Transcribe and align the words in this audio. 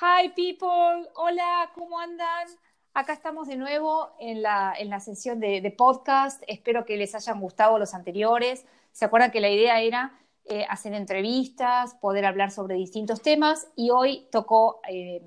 Hi 0.00 0.28
people, 0.28 1.10
hola, 1.16 1.72
¿cómo 1.74 1.98
andan? 1.98 2.46
Acá 2.94 3.14
estamos 3.14 3.48
de 3.48 3.56
nuevo 3.56 4.10
en 4.20 4.42
la, 4.42 4.72
en 4.78 4.90
la 4.90 5.00
sesión 5.00 5.40
de, 5.40 5.74
podcast. 5.76 6.40
Espero 6.46 6.84
que 6.84 6.96
les 6.96 7.16
hayan 7.16 7.40
gustado 7.40 7.80
los 7.80 7.94
anteriores. 7.94 8.64
¿Se 8.92 9.04
acuerdan 9.04 9.32
que 9.32 9.40
la 9.40 9.48
idea 9.48 9.80
era 9.80 10.16
eh, 10.44 10.64
hacer 10.68 10.94
entrevistas, 10.94 11.96
poder 11.96 12.26
hablar 12.26 12.52
sobre 12.52 12.76
distintos 12.76 13.22
temas? 13.22 13.66
Y 13.74 13.90
hoy 13.90 14.28
tocó 14.30 14.80
eh, 14.88 15.20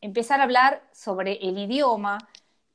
empezar 0.00 0.40
a 0.40 0.44
hablar 0.44 0.82
sobre 0.92 1.34
el 1.46 1.58
idioma 1.58 2.16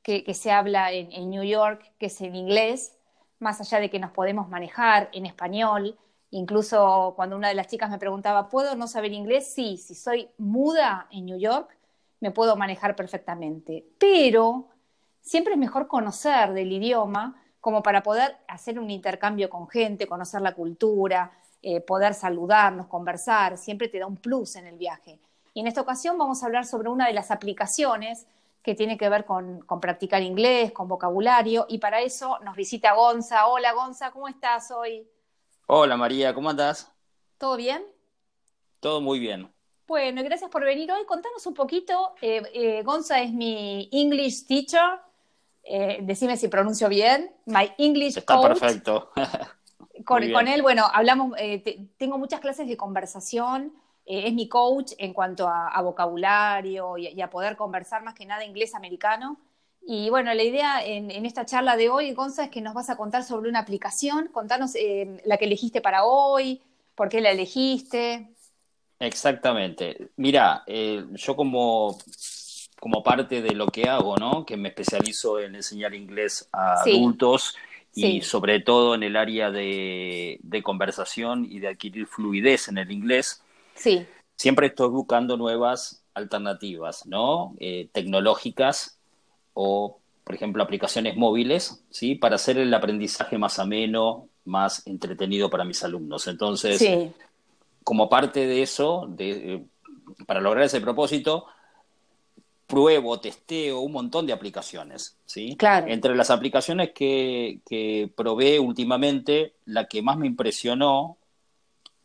que, 0.04 0.22
se 0.34 0.52
habla 0.52 0.92
en, 0.92 1.10
en 1.10 1.28
New 1.28 1.42
York, 1.42 1.92
que 1.98 2.06
es 2.06 2.20
el 2.20 2.36
inglés, 2.36 2.96
más 3.40 3.60
allá 3.60 3.80
de 3.80 3.90
que 3.90 3.98
nos 3.98 4.12
podemos 4.12 4.48
manejar 4.48 5.08
en 5.12 5.26
español 5.26 5.98
Incluso 6.34 7.12
cuando 7.14 7.36
una 7.36 7.48
de 7.48 7.54
las 7.54 7.66
chicas 7.66 7.90
me 7.90 7.98
preguntaba, 7.98 8.48
¿puedo 8.48 8.74
no 8.74 8.86
saber 8.88 9.12
inglés? 9.12 9.52
Sí, 9.54 9.76
si 9.76 9.94
soy 9.94 10.30
muda 10.38 11.06
en 11.10 11.26
New 11.26 11.38
York, 11.38 11.76
me 12.20 12.30
puedo 12.30 12.56
manejar 12.56 12.96
perfectamente. 12.96 13.84
Pero 13.98 14.70
siempre 15.20 15.52
es 15.52 15.58
mejor 15.58 15.88
conocer 15.88 16.54
del 16.54 16.72
idioma 16.72 17.38
como 17.60 17.82
para 17.82 18.02
poder 18.02 18.38
hacer 18.48 18.78
un 18.78 18.90
intercambio 18.90 19.50
con 19.50 19.68
gente, 19.68 20.06
conocer 20.06 20.40
la 20.40 20.54
cultura, 20.54 21.32
eh, 21.60 21.82
poder 21.82 22.14
saludarnos, 22.14 22.86
conversar, 22.86 23.58
siempre 23.58 23.88
te 23.88 23.98
da 23.98 24.06
un 24.06 24.16
plus 24.16 24.56
en 24.56 24.66
el 24.66 24.78
viaje. 24.78 25.20
Y 25.52 25.60
en 25.60 25.66
esta 25.66 25.82
ocasión 25.82 26.16
vamos 26.16 26.42
a 26.42 26.46
hablar 26.46 26.64
sobre 26.64 26.88
una 26.88 27.08
de 27.08 27.12
las 27.12 27.30
aplicaciones 27.30 28.26
que 28.62 28.74
tiene 28.74 28.96
que 28.96 29.10
ver 29.10 29.26
con, 29.26 29.60
con, 29.60 29.80
practicar 29.80 30.22
inglés, 30.22 30.72
con 30.72 30.88
vocabulario, 30.88 31.66
y 31.68 31.76
para 31.76 32.00
eso 32.00 32.38
nos 32.42 32.56
visita 32.56 32.94
Gonza. 32.94 33.46
Hola 33.48 33.72
Gonza, 33.74 34.12
¿cómo 34.12 34.28
estás 34.28 34.70
hoy? 34.70 35.06
Hola 35.74 35.96
María, 35.96 36.34
¿cómo 36.34 36.50
andás? 36.50 36.92
¿Todo 37.38 37.56
bien? 37.56 37.82
Todo 38.78 39.00
muy 39.00 39.18
bien. 39.18 39.50
Bueno, 39.86 40.22
gracias 40.22 40.50
por 40.50 40.62
venir 40.66 40.92
hoy. 40.92 41.06
Contanos 41.06 41.46
un 41.46 41.54
poquito. 41.54 42.12
Eh, 42.20 42.42
eh, 42.52 42.82
Gonza 42.82 43.22
es 43.22 43.32
mi 43.32 43.88
English 43.90 44.44
teacher. 44.46 45.00
Eh, 45.62 46.00
decime 46.02 46.36
si 46.36 46.48
pronuncio 46.48 46.90
bien. 46.90 47.34
My 47.46 47.72
English 47.78 48.18
Está 48.18 48.38
perfecto. 48.42 49.12
con, 50.04 50.22
él, 50.22 50.60
bueno, 50.60 50.84
hablamos, 50.92 51.38
tengo 51.96 52.18
muchas 52.18 52.40
clases 52.40 52.68
de 52.68 52.76
conversación. 52.76 53.72
es 54.04 54.34
mi 54.34 54.50
coach 54.50 54.92
en 54.98 55.14
cuanto 55.14 55.48
a, 55.48 55.80
vocabulario 55.80 56.98
y, 56.98 57.08
y, 57.08 57.22
a 57.22 57.30
poder 57.30 57.56
conversar 57.56 58.02
más 58.02 58.12
que 58.12 58.26
nada 58.26 58.44
inglés 58.44 58.74
americano. 58.74 59.38
Y 59.86 60.10
bueno, 60.10 60.32
la 60.32 60.42
idea 60.42 60.84
en, 60.84 61.10
esta 61.26 61.44
charla 61.44 61.76
de 61.76 61.88
hoy, 61.88 62.12
Gonza, 62.12 62.44
es 62.44 62.50
que 62.50 62.60
nos 62.60 62.74
vas 62.74 62.88
a 62.88 62.96
contar 62.96 63.24
sobre 63.24 63.48
una 63.48 63.58
aplicación. 63.58 64.28
Contanos 64.28 64.74
eh, 64.76 65.20
la 65.24 65.38
que 65.38 65.46
elegiste 65.46 65.80
para 65.80 66.04
hoy, 66.04 66.62
por 66.94 67.08
qué 67.08 67.20
la 67.20 67.30
elegiste. 67.30 68.28
Exactamente. 69.00 70.10
Mira, 70.16 70.62
eh, 70.66 71.04
yo 71.14 71.34
como, 71.34 71.98
como 72.78 73.02
parte 73.02 73.42
de 73.42 73.54
lo 73.54 73.66
que 73.66 73.88
hago, 73.88 74.16
¿no? 74.16 74.46
Que 74.46 74.56
me 74.56 74.68
especializo 74.68 75.40
en 75.40 75.56
enseñar 75.56 75.94
inglés 75.94 76.48
a 76.52 76.82
adultos 76.82 77.56
y 77.94 78.22
sobre 78.22 78.60
todo 78.60 78.94
en 78.94 79.02
el 79.02 79.16
área 79.16 79.50
de, 79.50 80.38
conversación 80.62 81.44
y 81.44 81.58
de 81.58 81.68
adquirir 81.68 82.06
fluidez 82.06 82.68
en 82.68 82.78
el 82.78 82.90
inglés. 82.92 83.42
Sí. 83.74 84.06
Siempre 84.36 84.68
estoy 84.68 84.88
buscando 84.90 85.36
nuevas 85.36 86.04
alternativas, 86.14 87.04
¿no? 87.06 87.54
Eh, 87.58 87.88
tecnológicas 87.92 88.98
o, 89.54 89.98
por 90.24 90.34
ejemplo, 90.34 90.62
aplicaciones 90.62 91.16
móviles, 91.16 91.84
¿sí? 91.90 92.14
Para 92.14 92.36
hacer 92.36 92.58
el 92.58 92.72
aprendizaje 92.72 93.38
más 93.38 93.58
ameno, 93.58 94.28
más 94.44 94.86
entretenido 94.86 95.50
para 95.50 95.64
mis 95.64 95.82
alumnos. 95.84 96.26
Entonces, 96.26 96.82
como 97.84 98.08
parte 98.08 98.46
de 98.46 98.62
eso, 98.62 99.06
de, 99.08 99.54
eh, 99.54 99.64
para 100.26 100.40
lograr 100.40 100.64
ese 100.64 100.80
propósito, 100.80 101.46
pruebo, 102.66 103.20
testeo 103.20 103.80
un 103.80 103.92
montón 103.92 104.26
de 104.26 104.32
aplicaciones, 104.32 105.16
¿sí? 105.26 105.56
Claro. 105.56 105.88
Entre 105.88 106.14
las 106.14 106.30
aplicaciones 106.30 106.92
que, 106.92 107.60
que 107.68 108.10
probé 108.16 108.58
últimamente, 108.58 109.54
la 109.66 109.86
que 109.86 110.00
más 110.00 110.16
me 110.16 110.26
impresionó, 110.26 111.18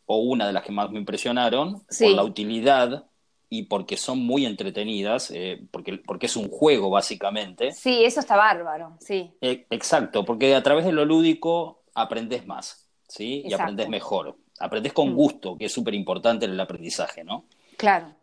o 0.06 0.18
una 0.18 0.48
de 0.48 0.54
las 0.54 0.64
que 0.64 0.72
más 0.72 0.90
me 0.92 1.00
impresionaron, 1.00 1.84
por 2.00 2.12
la 2.12 2.24
utilidad 2.24 3.07
y 3.50 3.64
porque 3.64 3.98
son 3.98 4.20
muy 4.20 4.46
entretenidas, 4.46 5.32
eh, 5.32 5.62
porque, 5.72 5.98
porque 5.98 6.26
es 6.26 6.36
un 6.36 6.50
juego 6.50 6.90
básicamente. 6.90 7.72
Sí, 7.72 8.04
eso 8.04 8.20
está 8.20 8.36
bárbaro, 8.36 8.98
sí. 9.00 9.32
Eh, 9.42 9.66
exacto, 9.70 10.26
porque 10.26 10.54
a 10.54 10.64
través 10.64 10.86
de 10.86 10.92
lo 10.92 11.06
lúdico 11.06 11.84
aprendes 11.94 12.46
más, 12.46 12.88
¿sí? 13.08 13.44
Y 13.46 13.54
aprendes 13.54 13.88
mejor. 13.90 14.38
Aprendes 14.60 14.92
con 14.92 15.12
mm. 15.12 15.16
gusto, 15.16 15.58
que 15.58 15.66
es 15.66 15.72
súper 15.72 15.94
importante 15.94 16.46
en 16.46 16.52
el 16.52 16.60
aprendizaje, 16.60 17.24
¿no? 17.24 17.46
Claro. 17.78 18.14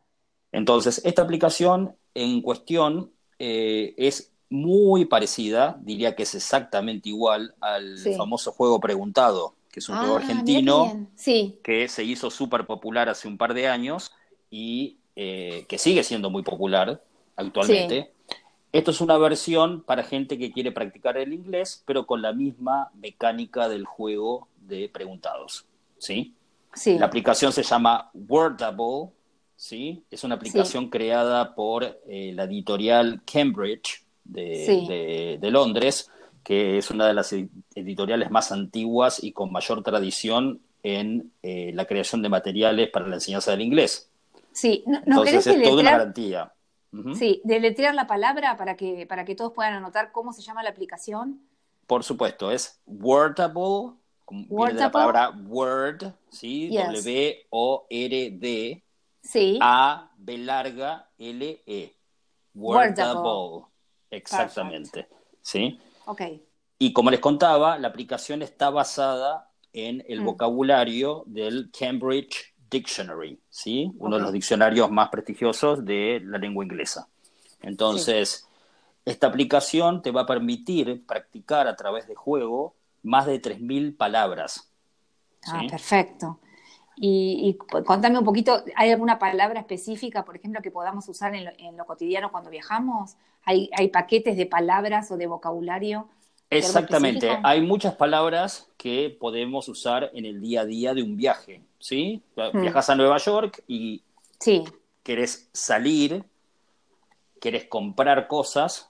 Entonces, 0.53 1.01
esta 1.05 1.23
aplicación 1.23 1.97
en 2.15 2.43
cuestión 2.43 3.13
eh, 3.39 3.95
es 3.97 4.33
muy 4.51 5.07
parecida, 5.07 5.79
diría 5.81 6.15
que 6.15 6.25
es 6.25 6.35
exactamente 6.35 7.09
igual 7.09 7.55
al 7.61 7.99
famoso 8.17 8.53
juego 8.53 8.79
preguntado, 8.79 9.55
que 9.73 9.81
es 9.81 9.89
un 9.89 9.97
juego 9.97 10.15
ah, 10.15 10.19
argentino 10.19 11.09
sí. 11.17 11.59
que 11.65 11.89
se 11.89 12.05
hizo 12.05 12.31
súper 12.31 12.67
popular 12.67 13.09
hace 13.09 13.27
un 13.27 13.37
par 13.37 13.55
de 13.55 13.67
años 13.67 14.13
y 14.51 14.99
eh, 15.17 15.65
que 15.69 15.79
sigue 15.79 16.03
siendo 16.03 16.31
muy 16.31 16.43
popular 16.43 17.03
actualmente. 17.37 18.11
Esto 18.73 18.91
es 18.91 19.01
una 19.01 19.17
versión 19.19 19.83
para 19.83 20.03
gente 20.03 20.37
que 20.37 20.51
quiere 20.51 20.73
practicar 20.73 21.17
el 21.17 21.33
inglés, 21.33 21.85
pero 21.87 22.07
con 22.07 22.23
la 22.23 22.33
misma 22.33 22.91
mecánica 22.95 23.69
del 23.69 23.85
juego 23.85 24.49
de 24.57 24.89
preguntados. 24.89 25.65
¿sí? 25.99 26.35
Sí. 26.75 26.99
La 26.99 27.07
aplicación 27.07 27.53
se 27.53 27.63
llama 27.63 28.11
Wordable. 28.13 29.13
¿sí? 29.55 30.03
Es 30.11 30.25
una 30.25 30.35
aplicación 30.35 30.91
creada 30.91 31.55
por 31.55 31.85
eh, 32.09 32.33
la 32.35 32.45
editorial 32.45 33.23
Cambridge 33.25 34.05
de, 34.25 35.39
Londres, 35.41 36.11
que 36.43 36.79
es 36.79 36.91
una 36.91 37.07
de 37.07 37.15
las 37.15 37.33
editoriales 37.33 38.31
más 38.33 38.51
antiguas 38.51 39.23
y 39.23 39.31
con 39.31 39.53
mayor 39.53 39.85
tradición 39.85 40.61
en 40.83 41.31
eh, 41.43 41.71
la 41.75 41.85
creación 41.85 42.23
de 42.23 42.29
materiales 42.29 42.91
para 42.91 43.07
la 43.07 43.15
enseñanza 43.15 43.53
del 43.53 43.61
inglés. 43.61 44.11
Sí, 44.55 44.83
¿no, 44.87 44.99
Entonces 44.99 45.47
es 45.47 45.63
toda 45.63 45.81
una 45.83 45.91
garantía. 45.91 46.51
Sí, 47.19 47.43
deletrear 47.45 47.93
la 47.95 48.07
palabra 48.07 48.57
para 48.57 48.77
que, 48.77 49.05
para 49.07 49.25
que 49.25 49.35
todos 49.35 49.53
puedan 49.53 49.75
anotar 49.75 50.13
cómo 50.13 50.33
se 50.33 50.43
llama 50.43 50.63
la 50.63 50.71
aplicación. 50.71 51.45
Por 51.89 52.05
supuesto, 52.05 52.53
es 52.53 52.81
Wordable, 52.87 53.97
Wordable. 54.49 54.81
la 54.81 54.91
palabra 54.93 55.31
Word, 55.31 56.15
¿sí? 56.31 56.71
W-O-R-D. 56.71 57.43
Sí. 59.23 59.59
A, 59.61 60.13
B 60.17 60.39
larga, 60.39 61.11
L-E. 61.19 61.97
Wordable. 62.55 63.67
Exactamente. 64.11 65.09
¿Sí? 65.43 65.81
Ok. 66.07 66.23
Y 66.79 66.93
como 66.93 67.11
les 67.11 67.19
contaba, 67.19 67.77
la 67.79 67.89
aplicación 67.89 68.43
está 68.43 68.71
basada 68.71 69.51
en 69.73 70.05
el 70.09 70.21
mm. 70.21 70.25
vocabulario 70.25 71.25
del 71.27 71.73
Cambridge 71.77 72.54
Dictionary, 72.75 73.39
¿sí? 73.49 73.93
Uno 73.99 74.17
de 74.17 74.23
los 74.23 74.33
diccionarios 74.33 74.91
más 74.91 75.09
prestigiosos 75.09 75.85
de 75.85 76.21
la 76.25 76.39
lengua 76.39 76.65
inglesa. 76.65 77.07
Entonces, 77.63 78.49
esta 79.05 79.29
aplicación 79.29 80.03
te 80.03 80.11
va 80.11 80.23
a 80.23 80.27
permitir 80.27 81.07
practicar 81.07 81.69
a 81.69 81.77
través 81.77 82.09
de 82.09 82.17
juego 82.17 82.75
más 83.05 83.27
de 83.27 83.41
3.000 83.41 83.97
palabras. 83.97 84.73
Ah, 85.47 85.63
perfecto. 85.71 86.41
Y, 86.97 87.57
contame 87.87 88.19
un 88.19 88.25
poquito, 88.25 88.65
¿hay 88.75 88.91
alguna 88.91 89.21
palabra 89.21 89.61
específica, 89.61 90.25
por 90.25 90.37
ejemplo, 90.37 90.61
que 90.61 90.73
podamos 90.73 91.09
usar 91.09 91.33
en 91.35 91.77
lo, 91.77 91.87
cotidiano 91.87 92.33
cuando 92.33 92.51
viajamos? 92.51 93.17
¿Hay, 93.45 93.71
¿Hay, 93.77 93.89
paquetes 93.89 94.37
de 94.37 94.47
palabras 94.47 95.11
o 95.13 95.17
de 95.17 95.27
vocabulario 95.27 96.09
Exactamente, 96.51 97.37
hay 97.43 97.61
muchas 97.63 97.95
palabras 97.95 98.69
que 98.77 99.17
podemos 99.19 99.69
usar 99.69 100.11
en 100.15 100.25
el 100.25 100.41
día 100.41 100.61
a 100.61 100.65
día 100.65 100.95
de 100.95 101.03
un 101.03 101.17
viaje, 101.17 101.63
¿sí? 101.85 102.23
Hmm. 102.35 102.63
Viajas 102.63 102.89
a 102.89 102.95
Nueva 102.95 103.19
York 103.19 103.63
y 103.69 104.03
querés 105.03 105.51
salir, 105.53 106.25
querés 107.39 107.67
comprar 107.67 108.27
cosas, 108.27 108.89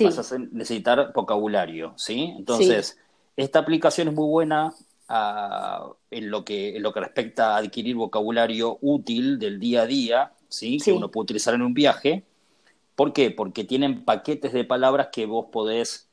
vas 0.00 0.32
a 0.32 0.38
necesitar 0.38 1.12
vocabulario, 1.14 1.92
¿sí? 1.98 2.32
Entonces, 2.38 2.98
esta 3.36 3.58
aplicación 3.58 4.08
es 4.08 4.14
muy 4.14 4.26
buena 4.26 4.72
ah, 5.06 5.92
en, 6.10 6.30
lo 6.30 6.42
que, 6.42 6.76
en 6.76 6.82
lo 6.82 6.94
que 6.94 7.00
respecta 7.00 7.56
a 7.56 7.58
adquirir 7.58 7.96
vocabulario 7.96 8.78
útil 8.80 9.38
del 9.38 9.60
día 9.60 9.82
a 9.82 9.86
día, 9.86 10.32
¿sí? 10.48 10.78
Que 10.82 10.92
uno 10.92 11.10
puede 11.10 11.24
utilizar 11.24 11.52
en 11.52 11.60
un 11.60 11.74
viaje. 11.74 12.24
¿Por 12.96 13.12
qué? 13.12 13.30
Porque 13.30 13.64
tienen 13.64 14.02
paquetes 14.06 14.54
de 14.54 14.64
palabras 14.64 15.08
que 15.12 15.26
vos 15.26 15.48
podés 15.52 16.08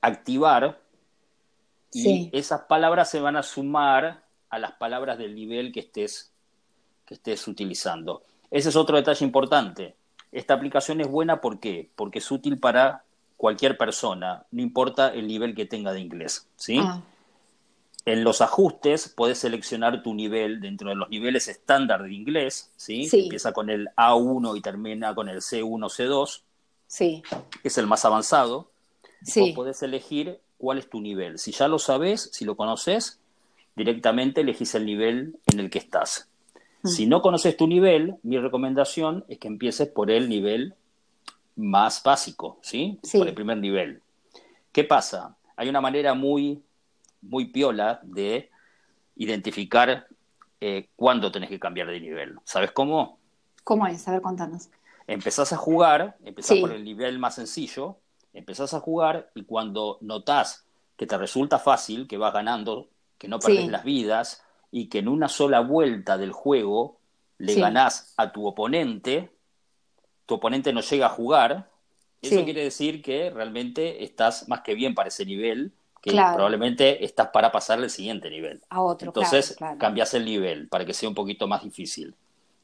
activar 0.00 0.80
y 1.92 2.30
esas 2.32 2.62
palabras 2.62 3.10
se 3.10 3.20
van 3.20 3.36
a 3.36 3.42
sumar 3.42 4.23
a 4.54 4.58
las 4.58 4.72
palabras 4.72 5.18
del 5.18 5.34
nivel 5.34 5.72
que 5.72 5.80
estés, 5.80 6.30
que 7.04 7.14
estés 7.14 7.48
utilizando. 7.48 8.22
Ese 8.50 8.68
es 8.68 8.76
otro 8.76 8.96
detalle 8.96 9.24
importante. 9.26 9.96
Esta 10.30 10.54
aplicación 10.54 11.00
es 11.00 11.08
buena 11.08 11.40
¿por 11.40 11.58
qué? 11.58 11.90
porque 11.96 12.20
es 12.20 12.30
útil 12.30 12.58
para 12.58 13.02
cualquier 13.36 13.76
persona, 13.76 14.46
no 14.52 14.62
importa 14.62 15.12
el 15.12 15.26
nivel 15.26 15.56
que 15.56 15.66
tenga 15.66 15.92
de 15.92 16.00
inglés. 16.00 16.46
¿sí? 16.56 16.78
Ah. 16.80 17.02
en 18.06 18.22
los 18.22 18.40
ajustes 18.40 19.08
podés 19.08 19.38
seleccionar 19.38 20.02
tu 20.04 20.14
nivel 20.14 20.60
dentro 20.60 20.88
de 20.90 20.94
los 20.94 21.08
niveles 21.10 21.48
estándar 21.48 22.04
de 22.04 22.14
inglés, 22.14 22.70
¿sí? 22.76 23.08
empieza 23.12 23.52
con 23.52 23.70
el 23.70 23.88
A1 23.96 24.56
y 24.56 24.60
termina 24.60 25.14
con 25.16 25.28
el 25.28 25.40
C1, 25.40 25.90
C2. 25.90 26.42
Sí. 26.86 27.24
es 27.64 27.76
el 27.76 27.88
más 27.88 28.04
avanzado. 28.04 28.70
Sí. 29.24 29.40
Vos 29.40 29.50
podés 29.50 29.82
elegir 29.82 30.38
cuál 30.58 30.78
es 30.78 30.88
tu 30.88 31.00
nivel. 31.00 31.40
Si 31.40 31.50
ya 31.50 31.66
lo 31.66 31.80
sabes, 31.80 32.30
si 32.32 32.44
lo 32.44 32.56
conoces, 32.56 33.18
directamente 33.76 34.42
elegís 34.42 34.74
el 34.74 34.86
nivel 34.86 35.38
en 35.46 35.60
el 35.60 35.70
que 35.70 35.78
estás. 35.78 36.28
Mm. 36.82 36.88
Si 36.88 37.06
no 37.06 37.22
conoces 37.22 37.56
tu 37.56 37.66
nivel, 37.66 38.16
mi 38.22 38.38
recomendación 38.38 39.24
es 39.28 39.38
que 39.38 39.48
empieces 39.48 39.88
por 39.88 40.10
el 40.10 40.28
nivel 40.28 40.74
más 41.56 42.02
básico, 42.02 42.58
¿sí? 42.62 42.98
sí. 43.02 43.18
Por 43.18 43.28
el 43.28 43.34
primer 43.34 43.58
nivel. 43.58 44.02
¿Qué 44.72 44.84
pasa? 44.84 45.36
Hay 45.56 45.68
una 45.68 45.80
manera 45.80 46.14
muy 46.14 46.62
muy 47.24 47.46
piola 47.46 48.00
de 48.02 48.50
identificar 49.16 50.06
eh, 50.60 50.88
cuándo 50.96 51.32
tenés 51.32 51.48
que 51.48 51.58
cambiar 51.58 51.88
de 51.88 52.00
nivel. 52.00 52.38
¿Sabes 52.44 52.72
cómo? 52.72 53.18
¿Cómo 53.62 53.86
es? 53.86 54.06
A 54.08 54.12
ver, 54.12 54.22
contanos. 54.22 54.68
Empezás 55.06 55.52
a 55.52 55.56
jugar, 55.56 56.16
empezás 56.24 56.58
por 56.58 56.72
el 56.72 56.84
nivel 56.84 57.18
más 57.18 57.34
sencillo, 57.34 57.98
empezás 58.32 58.72
a 58.74 58.80
jugar 58.80 59.30
y 59.34 59.44
cuando 59.44 59.98
notás 60.00 60.66
que 60.96 61.06
te 61.06 61.18
resulta 61.18 61.58
fácil, 61.58 62.06
que 62.06 62.16
vas 62.16 62.32
ganando, 62.32 62.88
que 63.24 63.28
no 63.28 63.38
perdés 63.38 63.68
las 63.68 63.84
vidas 63.84 64.42
y 64.70 64.88
que 64.88 64.98
en 64.98 65.08
una 65.08 65.28
sola 65.28 65.60
vuelta 65.60 66.16
del 66.18 66.32
juego 66.32 66.98
le 67.38 67.54
ganás 67.54 68.14
a 68.16 68.32
tu 68.32 68.46
oponente, 68.46 69.30
tu 70.26 70.34
oponente 70.34 70.72
no 70.72 70.80
llega 70.80 71.06
a 71.06 71.10
jugar, 71.10 71.70
eso 72.22 72.44
quiere 72.44 72.64
decir 72.64 73.02
que 73.02 73.30
realmente 73.30 74.04
estás 74.04 74.48
más 74.48 74.60
que 74.60 74.74
bien 74.74 74.94
para 74.94 75.08
ese 75.08 75.26
nivel 75.26 75.72
que 76.00 76.10
probablemente 76.10 77.04
estás 77.04 77.28
para 77.28 77.50
pasar 77.50 77.78
al 77.78 77.88
siguiente 77.88 78.28
nivel. 78.28 78.62
A 78.68 78.82
otro, 78.82 79.08
Entonces 79.08 79.56
cambias 79.78 80.12
el 80.14 80.24
nivel 80.24 80.68
para 80.68 80.84
que 80.84 80.92
sea 80.92 81.08
un 81.08 81.14
poquito 81.14 81.46
más 81.46 81.62
difícil. 81.62 82.14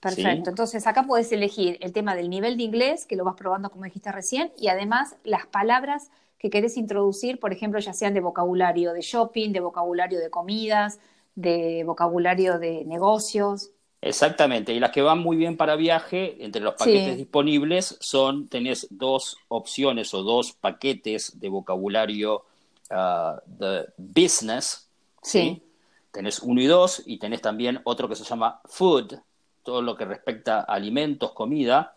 Perfecto. 0.00 0.50
Entonces 0.50 0.86
acá 0.86 1.04
puedes 1.06 1.30
elegir 1.32 1.78
el 1.80 1.92
tema 1.92 2.14
del 2.14 2.30
nivel 2.30 2.56
de 2.56 2.62
inglés, 2.62 3.06
que 3.06 3.16
lo 3.16 3.24
vas 3.24 3.36
probando 3.36 3.70
como 3.70 3.84
dijiste 3.84 4.12
recién, 4.12 4.52
y 4.58 4.68
además 4.68 5.16
las 5.24 5.46
palabras 5.46 6.10
que 6.40 6.48
querés 6.48 6.78
introducir, 6.78 7.38
por 7.38 7.52
ejemplo, 7.52 7.78
ya 7.78 7.92
sean 7.92 8.14
de 8.14 8.20
vocabulario 8.20 8.94
de 8.94 9.02
shopping, 9.02 9.52
de 9.52 9.60
vocabulario 9.60 10.18
de 10.18 10.30
comidas, 10.30 10.98
de 11.34 11.84
vocabulario 11.84 12.58
de 12.58 12.84
negocios. 12.86 13.70
Exactamente, 14.00 14.72
y 14.72 14.80
las 14.80 14.90
que 14.90 15.02
van 15.02 15.18
muy 15.18 15.36
bien 15.36 15.58
para 15.58 15.76
viaje, 15.76 16.42
entre 16.42 16.62
los 16.62 16.74
paquetes 16.74 17.18
disponibles, 17.18 17.98
son, 18.00 18.48
tenés 18.48 18.86
dos 18.88 19.36
opciones 19.48 20.14
o 20.14 20.22
dos 20.22 20.52
paquetes 20.52 21.38
de 21.38 21.50
vocabulario 21.50 22.44
the 22.88 22.94
uh, 22.94 23.92
business. 23.98 24.88
Sí. 25.22 25.62
Tenés 26.10 26.40
uno 26.40 26.60
y 26.62 26.66
dos, 26.66 27.02
y 27.04 27.18
tenés 27.18 27.42
también 27.42 27.80
otro 27.84 28.08
que 28.08 28.16
se 28.16 28.24
llama 28.24 28.60
food, 28.64 29.14
todo 29.62 29.82
lo 29.82 29.94
que 29.94 30.06
respecta 30.06 30.60
a 30.60 30.74
alimentos, 30.74 31.32
comida. 31.32 31.94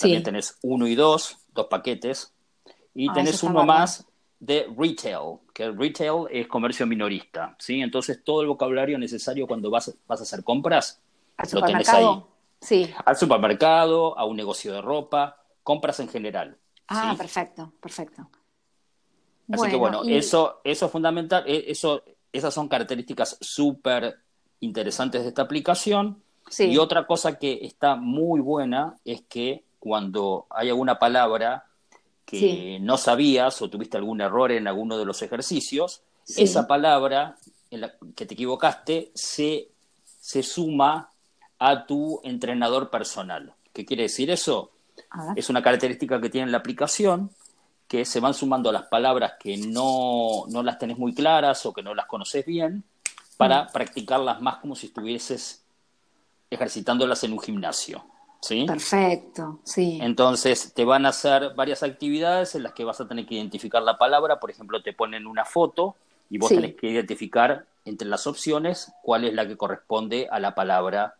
También 0.00 0.22
tenés 0.22 0.56
uno 0.62 0.86
y 0.86 0.94
dos, 0.94 1.36
dos 1.52 1.66
paquetes. 1.66 2.32
Y 2.94 3.08
ah, 3.08 3.12
tenés 3.14 3.42
uno 3.42 3.64
más 3.64 4.06
de 4.38 4.66
retail, 4.76 5.38
que 5.52 5.64
el 5.64 5.78
retail 5.78 6.26
es 6.30 6.46
comercio 6.48 6.86
minorista, 6.86 7.54
¿sí? 7.58 7.80
Entonces 7.80 8.24
todo 8.24 8.40
el 8.40 8.48
vocabulario 8.48 8.98
necesario 8.98 9.46
cuando 9.46 9.70
vas, 9.70 9.94
vas 10.06 10.20
a 10.20 10.22
hacer 10.22 10.42
compras, 10.42 11.00
lo 11.52 11.62
tenés 11.62 11.88
ahí. 11.90 12.24
Sí. 12.60 12.90
Al 13.04 13.16
supermercado, 13.16 14.18
a 14.18 14.24
un 14.24 14.36
negocio 14.36 14.72
de 14.72 14.80
ropa, 14.80 15.36
compras 15.62 16.00
en 16.00 16.08
general. 16.08 16.58
Ah, 16.88 17.14
perfecto, 17.16 17.72
perfecto. 17.80 18.28
Así 19.52 19.68
que 19.68 19.76
bueno, 19.76 20.02
eso, 20.04 20.60
eso 20.64 20.86
es 20.86 20.92
fundamental, 20.92 21.44
e, 21.46 21.70
eso, 21.70 22.02
esas 22.32 22.54
son 22.54 22.68
características 22.68 23.36
súper 23.40 24.18
interesantes 24.60 25.22
de 25.22 25.28
esta 25.28 25.42
aplicación. 25.42 26.22
Y 26.58 26.78
otra 26.78 27.06
cosa 27.06 27.38
que 27.38 27.60
está 27.62 27.94
muy 27.94 28.40
buena 28.40 28.96
es 29.04 29.22
que 29.22 29.64
cuando 29.78 30.46
hay 30.50 30.68
alguna 30.68 30.98
palabra 30.98 31.69
que 32.30 32.78
no 32.80 32.96
sabías 32.96 33.60
o 33.62 33.68
tuviste 33.68 33.96
algún 33.96 34.20
error 34.20 34.52
en 34.52 34.68
alguno 34.68 34.96
de 34.96 35.04
los 35.04 35.22
ejercicios, 35.22 36.02
esa 36.36 36.66
palabra 36.66 37.36
en 37.70 37.80
la 37.80 37.94
que 38.14 38.26
te 38.26 38.34
equivocaste 38.34 39.10
se, 39.14 39.68
se 40.04 40.42
suma 40.42 41.10
a 41.58 41.86
tu 41.86 42.20
entrenador 42.22 42.90
personal. 42.90 43.54
¿Qué 43.72 43.84
quiere 43.84 44.04
decir 44.04 44.30
eso? 44.30 44.72
Es 45.36 45.48
una 45.50 45.62
característica 45.62 46.20
que 46.20 46.30
tiene 46.30 46.50
la 46.50 46.58
aplicación 46.58 47.30
que 47.90 48.04
se 48.04 48.20
van 48.20 48.34
sumando 48.34 48.70
las 48.70 48.84
palabras 48.84 49.32
que 49.40 49.56
no, 49.56 50.46
las 50.62 50.78
tenés 50.78 50.96
muy 50.96 51.12
claras 51.12 51.66
o 51.66 51.72
que 51.72 51.82
no 51.82 51.92
las 51.92 52.06
conoces 52.06 52.46
bien, 52.46 52.84
para 53.36 53.64
mm. 53.64 53.72
practicarlas 53.72 54.40
más 54.40 54.58
como 54.58 54.76
si 54.76 54.86
estuvieses 54.86 55.64
ejercitándolas 56.48 57.24
en 57.24 57.32
un 57.32 57.40
gimnasio. 57.40 58.04
¿Sí? 58.40 58.64
Perfecto, 58.66 59.60
sí. 59.64 59.98
Entonces 60.02 60.72
te 60.74 60.84
van 60.84 61.06
a 61.06 61.10
hacer 61.10 61.54
varias 61.54 61.82
actividades 61.82 62.54
en 62.54 62.62
las 62.62 62.72
que 62.72 62.84
vas 62.84 63.00
a 63.00 63.08
tener 63.08 63.26
que 63.26 63.34
identificar 63.34 63.82
la 63.82 63.98
palabra, 63.98 64.40
por 64.40 64.50
ejemplo, 64.50 64.82
te 64.82 64.92
ponen 64.92 65.26
una 65.26 65.44
foto 65.44 65.96
y 66.28 66.38
vos 66.38 66.48
tenés 66.48 66.74
que 66.74 66.88
identificar 66.88 67.66
entre 67.84 68.08
las 68.08 68.26
opciones 68.26 68.92
cuál 69.02 69.24
es 69.24 69.34
la 69.34 69.46
que 69.46 69.56
corresponde 69.56 70.28
a 70.30 70.38
la 70.38 70.54
palabra 70.54 71.14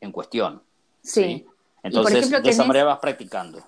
en 0.00 0.12
cuestión. 0.12 0.62
Sí. 1.02 1.46
Entonces, 1.82 2.30
de 2.30 2.50
esa 2.50 2.64
manera 2.64 2.84
vas 2.84 2.98
practicando. 2.98 3.62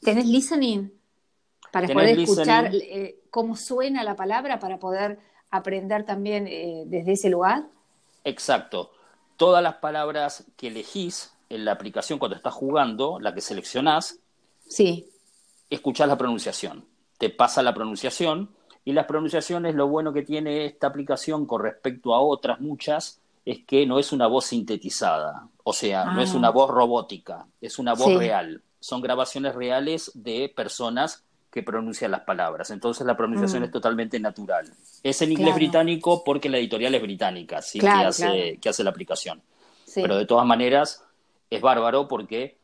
¿Tenés 0.00 0.26
listening? 0.26 0.90
para 1.74 1.88
poder 1.88 2.20
escuchar 2.20 2.70
eh, 2.72 3.18
cómo 3.30 3.56
suena 3.56 4.04
la 4.04 4.14
palabra, 4.14 4.60
para 4.60 4.78
poder 4.78 5.18
aprender 5.50 6.06
también 6.06 6.46
eh, 6.46 6.84
desde 6.86 7.12
ese 7.12 7.30
lugar. 7.30 7.64
Exacto. 8.22 8.92
Todas 9.36 9.60
las 9.60 9.74
palabras 9.76 10.44
que 10.56 10.68
elegís 10.68 11.33
en 11.54 11.64
la 11.64 11.72
aplicación 11.72 12.18
cuando 12.18 12.36
estás 12.36 12.52
jugando, 12.52 13.18
la 13.20 13.32
que 13.32 13.40
seleccionás, 13.40 14.18
sí. 14.68 15.08
escuchás 15.70 16.08
la 16.08 16.18
pronunciación. 16.18 16.84
Te 17.16 17.30
pasa 17.30 17.62
la 17.62 17.72
pronunciación 17.72 18.50
y 18.84 18.92
las 18.92 19.06
pronunciaciones, 19.06 19.74
lo 19.74 19.86
bueno 19.86 20.12
que 20.12 20.22
tiene 20.22 20.66
esta 20.66 20.88
aplicación 20.88 21.46
con 21.46 21.62
respecto 21.62 22.12
a 22.14 22.20
otras 22.20 22.60
muchas, 22.60 23.20
es 23.44 23.64
que 23.64 23.86
no 23.86 23.98
es 23.98 24.12
una 24.12 24.26
voz 24.26 24.46
sintetizada, 24.46 25.48
o 25.62 25.72
sea, 25.72 26.06
no 26.06 26.20
es 26.20 26.32
ah. 26.32 26.38
una 26.38 26.50
voz 26.50 26.70
robótica, 26.70 27.46
es 27.60 27.78
una 27.78 27.94
voz 27.94 28.14
real. 28.16 28.62
Son 28.80 29.00
grabaciones 29.00 29.54
reales 29.54 30.10
de 30.14 30.52
personas 30.54 31.24
que 31.50 31.62
pronuncia 31.62 32.08
las 32.08 32.22
palabras. 32.22 32.70
Entonces 32.70 33.06
la 33.06 33.16
pronunciación 33.16 33.62
mm. 33.62 33.66
es 33.66 33.70
totalmente 33.70 34.18
natural. 34.18 34.72
Es 35.02 35.22
en 35.22 35.32
inglés 35.32 35.54
británico 35.54 36.24
porque 36.24 36.48
la 36.48 36.58
editorial 36.58 36.94
es 36.96 37.02
británica, 37.02 37.62
¿sí? 37.62 37.78
que, 37.78 37.86
hace, 37.86 38.58
que 38.60 38.68
hace 38.68 38.82
la 38.82 38.90
aplicación. 38.90 39.40
Pero 39.94 40.16
de 40.16 40.26
todas 40.26 40.44
maneras 40.44 41.04
es 41.50 41.60
bárbaro 41.60 42.08
porque 42.08 42.58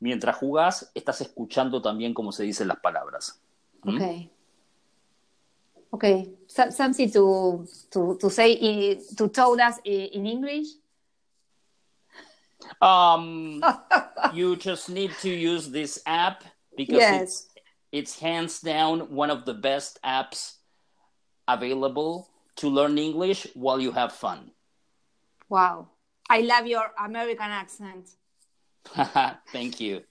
mientras 0.00 0.36
jugás 0.36 0.90
estás 0.94 1.20
escuchando 1.20 1.80
también 1.80 2.14
cómo 2.14 2.32
se 2.32 2.44
dicen 2.44 2.68
las 2.68 2.80
palabras. 2.80 3.40
¿Mm? 3.82 3.96
Ok. 3.96 4.30
Ok. 5.90 6.04
Something 6.46 7.10
to, 7.10 7.64
to, 7.90 8.16
to 8.18 8.30
say, 8.30 8.98
to 9.16 9.28
tell 9.28 9.60
us 9.60 9.78
in 9.84 10.26
English? 10.26 10.68
Um, 12.80 13.62
you 14.32 14.56
just 14.56 14.88
need 14.88 15.10
to 15.20 15.28
use 15.28 15.70
this 15.70 16.00
app 16.06 16.44
because 16.76 16.98
yes. 16.98 17.52
It's 17.92 18.18
hands 18.18 18.60
down 18.60 19.14
one 19.14 19.30
of 19.30 19.44
the 19.44 19.52
best 19.52 20.00
apps 20.02 20.56
available 21.46 22.30
to 22.56 22.68
learn 22.68 22.96
English 22.96 23.46
while 23.52 23.78
you 23.78 23.92
have 23.92 24.12
fun. 24.12 24.50
Wow. 25.50 25.91
I 26.32 26.40
love 26.40 26.66
your 26.66 26.92
American 26.98 27.50
accent. 27.50 28.08
Thank 29.52 29.80
you. 29.80 30.02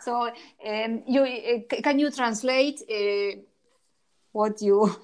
So, 0.00 0.28
um, 0.66 1.02
you 1.06 1.22
uh, 1.22 1.80
can 1.82 1.98
you 1.98 2.10
translate 2.10 2.82
uh, 2.82 3.40
what 4.32 4.60
you 4.60 4.94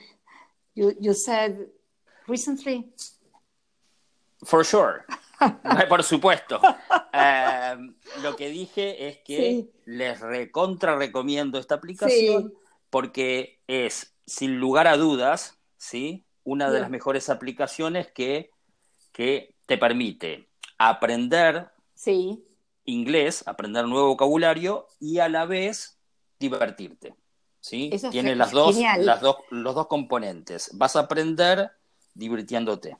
you 0.74 0.94
you 1.00 1.14
said 1.14 1.66
recently? 2.28 2.92
For 4.44 4.64
sure. 4.64 5.06
Por 5.88 6.02
supuesto. 6.02 6.60
Em, 7.12 7.94
lo 8.22 8.36
que 8.36 8.48
dije 8.50 9.08
es 9.08 9.18
que 9.24 9.70
les 9.86 10.20
recontra 10.20 10.96
recomiendo 10.96 11.58
esta 11.58 11.74
aplicación 11.76 12.52
porque 12.90 13.60
es, 13.66 14.14
sin 14.26 14.60
lugar 14.60 14.86
a 14.86 14.96
dudas, 14.96 15.58
¿sí? 15.76 16.24
una 16.44 16.70
de 16.70 16.80
las 16.80 16.90
mejores 16.90 17.30
aplicaciones 17.30 18.10
que, 18.12 18.50
que 19.12 19.53
te 19.66 19.78
permite 19.78 20.48
aprender 20.78 21.70
inglés, 22.84 23.46
aprender 23.46 23.86
nuevo 23.86 24.08
vocabulario 24.08 24.86
y 25.00 25.18
a 25.18 25.28
la 25.28 25.46
vez 25.46 25.98
divertirte. 26.38 27.14
¿sí? 27.60 27.90
Tiene 28.10 28.36
las 28.36 28.52
dos, 28.52 28.76
las 28.98 29.20
dos, 29.20 29.36
los 29.50 29.74
dos 29.74 29.86
componentes. 29.86 30.70
Vas 30.74 30.96
a 30.96 31.00
aprender 31.00 31.70
divirtiéndote. 32.14 32.98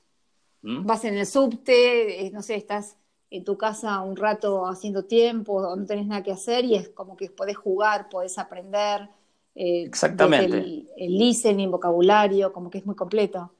¿Mm? 0.62 0.86
Vas 0.86 1.04
en 1.04 1.18
el 1.18 1.26
subte, 1.26 2.26
eh, 2.26 2.30
no 2.30 2.42
sé, 2.42 2.54
estás 2.54 2.96
en 3.30 3.44
tu 3.44 3.58
casa 3.58 4.00
un 4.00 4.16
rato 4.16 4.66
haciendo 4.66 5.04
tiempo, 5.04 5.76
no 5.76 5.84
tenés 5.84 6.06
nada 6.06 6.22
que 6.22 6.32
hacer 6.32 6.64
y 6.64 6.76
es 6.76 6.88
como 6.88 7.16
que 7.16 7.28
podés 7.28 7.56
jugar, 7.56 8.08
podés 8.08 8.38
aprender. 8.38 9.08
Eh, 9.54 9.82
Exactamente. 9.82 10.56
El, 10.56 10.88
el, 10.96 11.18
listening, 11.18 11.70
vocabulario, 11.70 12.52
como 12.52 12.70
que 12.70 12.78
es 12.78 12.86
muy 12.86 12.96
completo. 12.96 13.52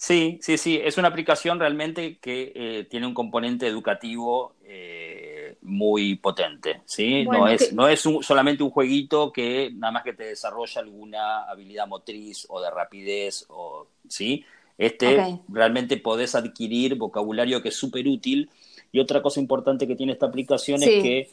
Sí, 0.00 0.38
sí, 0.40 0.56
sí, 0.58 0.80
es 0.82 0.96
una 0.96 1.08
aplicación 1.08 1.58
realmente 1.58 2.18
que 2.18 2.52
eh, 2.54 2.86
tiene 2.88 3.08
un 3.08 3.14
componente 3.14 3.66
educativo 3.66 4.54
eh, 4.62 5.56
muy 5.62 6.14
potente, 6.14 6.82
¿sí? 6.84 7.24
no 7.24 7.48
es, 7.48 7.72
no 7.72 7.88
es 7.88 8.00
solamente 8.20 8.62
un 8.62 8.70
jueguito 8.70 9.32
que 9.32 9.72
nada 9.74 9.90
más 9.90 10.04
que 10.04 10.12
te 10.12 10.22
desarrolla 10.22 10.82
alguna 10.82 11.42
habilidad 11.50 11.88
motriz 11.88 12.46
o 12.48 12.60
de 12.60 12.70
rapidez, 12.70 13.44
o, 13.48 13.88
¿sí? 14.08 14.44
Este 14.78 15.40
realmente 15.48 15.96
podés 15.96 16.36
adquirir 16.36 16.94
vocabulario 16.94 17.60
que 17.60 17.70
es 17.70 17.76
súper 17.76 18.06
útil. 18.06 18.48
Y 18.92 19.00
otra 19.00 19.20
cosa 19.20 19.40
importante 19.40 19.88
que 19.88 19.96
tiene 19.96 20.12
esta 20.12 20.26
aplicación 20.26 20.80
es 20.84 21.02
que 21.02 21.30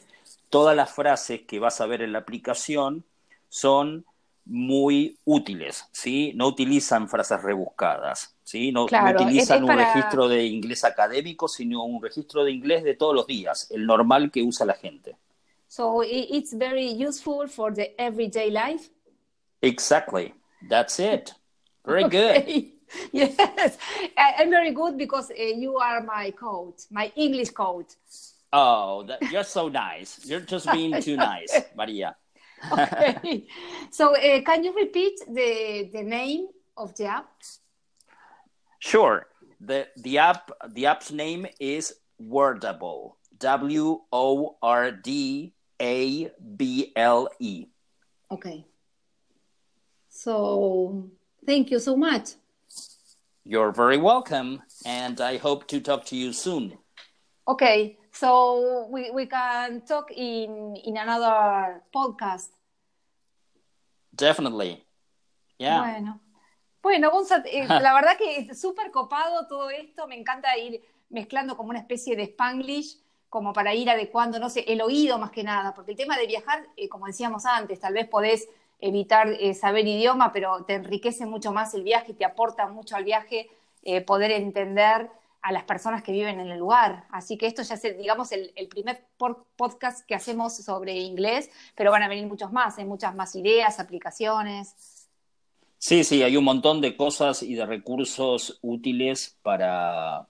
todas 0.50 0.76
las 0.76 0.90
frases 0.90 1.42
que 1.42 1.60
vas 1.60 1.80
a 1.80 1.86
ver 1.86 2.02
en 2.02 2.12
la 2.12 2.18
aplicación 2.18 3.04
son 3.48 4.04
muy 4.44 5.18
útiles, 5.24 5.88
¿sí? 5.92 6.32
No 6.34 6.48
utilizan 6.48 7.08
frases 7.08 7.42
rebuscadas, 7.42 8.35
¿sí? 8.46 8.70
No, 8.70 8.84
utilizan 8.84 9.64
un 9.64 9.76
registro 9.76 10.28
de 10.28 10.44
inglés 10.44 10.84
académico, 10.84 11.48
sino 11.48 11.82
un 11.84 12.00
registro 12.00 12.44
de 12.44 12.52
inglés 12.52 12.84
de 12.84 12.94
todos 12.94 13.14
los 13.14 13.26
días, 13.26 13.68
el 13.72 13.84
normal 13.84 14.30
que 14.30 14.42
usa 14.42 14.64
la 14.64 14.74
gente. 14.74 15.16
So 15.68 16.02
it's 16.02 16.52
very 16.52 16.94
useful 16.94 17.48
for 17.48 17.74
the 17.74 17.94
everyday 17.98 18.50
life. 18.50 18.88
Exactly. 19.60 20.32
That's 20.68 21.00
it. 21.00 21.34
Very 21.84 22.04
good. 22.08 22.72
Yes, 23.10 23.78
I'm 24.16 24.48
very 24.48 24.70
good 24.70 24.96
because 24.96 25.32
uh, 25.32 25.42
you 25.42 25.76
are 25.76 26.00
my 26.04 26.30
coach, 26.30 26.82
my 26.88 27.10
English 27.16 27.50
coach. 27.50 27.94
Oh, 28.52 29.02
that, 29.08 29.20
you're 29.32 29.42
so 29.42 29.66
nice. 29.66 30.20
You're 30.24 30.46
just 30.46 30.70
being 30.70 31.00
too 31.02 31.16
nice, 31.16 31.62
Maria. 31.74 32.14
okay. 32.70 33.44
So, 33.90 34.14
uh, 34.14 34.40
can 34.42 34.62
you 34.62 34.72
repeat 34.72 35.18
the 35.26 35.90
the 35.92 36.04
name 36.04 36.46
of 36.76 36.94
the 36.94 37.06
app? 37.06 37.26
Sure. 38.78 39.26
the 39.60 39.88
the 39.96 40.18
app 40.18 40.50
The 40.68 40.86
app's 40.86 41.10
name 41.10 41.46
is 41.60 41.94
Wordable. 42.20 43.16
W 43.38 44.00
O 44.12 44.56
R 44.62 44.90
D 44.92 45.52
A 45.80 46.30
B 46.56 46.92
L 46.96 47.28
E. 47.38 47.66
Okay. 48.30 48.66
So, 50.08 51.10
thank 51.44 51.70
you 51.70 51.78
so 51.78 51.96
much. 51.96 52.30
You're 53.44 53.70
very 53.70 53.98
welcome, 53.98 54.62
and 54.84 55.20
I 55.20 55.36
hope 55.36 55.68
to 55.68 55.80
talk 55.80 56.06
to 56.06 56.16
you 56.16 56.32
soon. 56.32 56.78
Okay. 57.46 57.98
So 58.12 58.88
we, 58.90 59.10
we 59.10 59.26
can 59.26 59.82
talk 59.82 60.10
in, 60.10 60.74
in 60.84 60.96
another 60.96 61.82
podcast. 61.94 62.48
Definitely. 64.14 64.82
Yeah. 65.58 65.82
Bueno. 65.82 66.20
Bueno, 66.86 67.10
Gonzalo, 67.10 67.42
eh, 67.46 67.66
la 67.66 67.92
verdad 67.94 68.16
que 68.16 68.46
es 68.48 68.60
súper 68.60 68.92
copado 68.92 69.48
todo 69.48 69.70
esto. 69.70 70.06
Me 70.06 70.16
encanta 70.16 70.56
ir 70.56 70.80
mezclando 71.10 71.56
como 71.56 71.70
una 71.70 71.80
especie 71.80 72.14
de 72.14 72.22
spanglish, 72.22 73.00
como 73.28 73.52
para 73.52 73.74
ir 73.74 73.90
adecuando, 73.90 74.38
no 74.38 74.48
sé, 74.48 74.64
el 74.68 74.80
oído 74.80 75.18
más 75.18 75.32
que 75.32 75.42
nada, 75.42 75.74
porque 75.74 75.90
el 75.90 75.96
tema 75.96 76.16
de 76.16 76.28
viajar, 76.28 76.64
eh, 76.76 76.88
como 76.88 77.06
decíamos 77.06 77.44
antes, 77.44 77.80
tal 77.80 77.94
vez 77.94 78.06
podés 78.06 78.48
evitar 78.78 79.26
eh, 79.30 79.52
saber 79.54 79.84
idioma, 79.88 80.30
pero 80.30 80.62
te 80.62 80.74
enriquece 80.74 81.26
mucho 81.26 81.50
más 81.50 81.74
el 81.74 81.82
viaje, 81.82 82.14
te 82.14 82.24
aporta 82.24 82.68
mucho 82.68 82.94
al 82.94 83.02
viaje 83.02 83.50
poder 84.06 84.30
entender 84.30 85.10
a 85.42 85.52
las 85.52 85.64
personas 85.64 86.04
que 86.04 86.12
viven 86.12 86.38
en 86.38 86.50
el 86.50 86.58
lugar. 86.60 87.04
Así 87.10 87.36
que 87.36 87.48
esto 87.48 87.62
ya 87.62 87.74
es, 87.74 87.98
digamos, 87.98 88.30
el, 88.30 88.52
primer 88.68 89.04
podcast 89.56 90.06
que 90.06 90.14
hacemos 90.14 90.56
sobre 90.56 90.94
inglés, 90.98 91.50
pero 91.74 91.90
van 91.90 92.04
a 92.04 92.08
venir 92.08 92.28
muchos 92.28 92.52
más, 92.52 92.78
hay 92.78 92.84
muchas 92.84 93.14
más 93.16 93.34
ideas, 93.34 93.80
aplicaciones. 93.80 94.95
Sí, 95.86 96.02
sí, 96.02 96.24
hay 96.24 96.36
un 96.36 96.42
montón 96.42 96.80
de 96.80 96.96
cosas 96.96 97.44
y 97.44 97.54
de 97.54 97.64
recursos 97.64 98.58
útiles 98.60 99.38
para, 99.42 100.26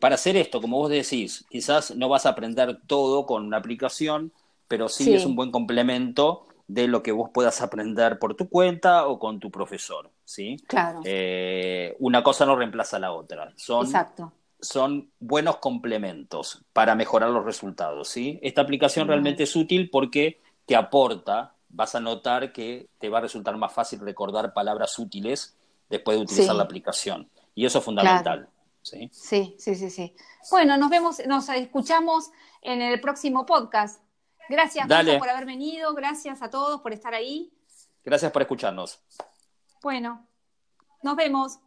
para 0.00 0.14
hacer 0.14 0.34
esto, 0.38 0.62
como 0.62 0.78
vos 0.78 0.88
decís. 0.88 1.44
Quizás 1.50 1.94
no 1.94 2.08
vas 2.08 2.24
a 2.24 2.30
aprender 2.30 2.80
todo 2.86 3.26
con 3.26 3.44
una 3.44 3.58
aplicación, 3.58 4.32
pero 4.68 4.88
sí. 4.88 5.12
es 5.12 5.26
un 5.26 5.36
buen 5.36 5.50
complemento 5.50 6.46
de 6.68 6.88
lo 6.88 7.02
que 7.02 7.12
vos 7.12 7.28
puedas 7.34 7.60
aprender 7.60 8.18
por 8.18 8.34
tu 8.34 8.48
cuenta 8.48 9.08
o 9.08 9.18
con 9.18 9.40
tu 9.40 9.50
profesor, 9.50 10.10
¿sí? 10.24 10.56
Claro. 10.66 11.02
Eh, 11.04 11.94
una 11.98 12.22
cosa 12.22 12.46
no 12.46 12.56
reemplaza 12.56 12.96
a 12.96 13.00
la 13.00 13.12
otra. 13.12 13.52
Son, 13.56 13.84
Exacto. 13.84 14.32
Son 14.58 15.10
buenos 15.20 15.58
complementos 15.58 16.64
para 16.72 16.94
mejorar 16.94 17.28
los 17.28 17.44
resultados, 17.44 18.08
¿sí? 18.08 18.38
Esta 18.40 18.62
aplicación 18.62 19.06
realmente 19.06 19.42
es 19.42 19.54
útil 19.54 19.90
porque 19.90 20.40
te 20.64 20.76
aporta, 20.76 21.56
vas 21.72 21.94
a 21.94 22.00
notar 22.00 22.52
que 22.52 22.88
te 22.98 23.08
va 23.08 23.18
a 23.18 23.22
resultar 23.22 23.56
más 23.56 23.72
fácil 23.72 24.00
recordar 24.00 24.52
palabras 24.52 24.98
útiles 24.98 25.56
después 25.88 26.16
de 26.16 26.22
utilizar 26.22 26.54
la 26.54 26.62
aplicación. 26.62 27.28
Y 27.54 27.66
eso 27.66 27.78
es 27.78 27.84
fundamental. 27.84 28.48
¿sí? 28.82 29.10
sí, 29.12 29.56
sí, 29.58 29.74
sí, 29.74 29.90
sí. 29.90 30.14
Bueno, 30.50 30.76
nos 30.76 30.90
vemos, 30.90 31.26
nos 31.26 31.48
escuchamos 31.48 32.30
en 32.60 32.82
el 32.82 33.00
próximo 33.00 33.46
podcast. 33.46 34.00
Gracias 34.48 34.86
por 35.18 35.28
haber 35.28 35.46
venido, 35.46 35.94
gracias 35.94 36.42
a 36.42 36.50
todos 36.50 36.80
por 36.80 36.92
estar 36.92 37.14
ahí. 37.14 37.52
Gracias 38.04 38.30
por 38.32 38.42
escucharnos. 38.42 39.00
Bueno, 39.82 40.26
nos 41.02 41.16
vemos. 41.16 41.58